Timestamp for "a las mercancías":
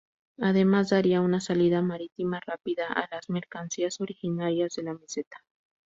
2.87-4.01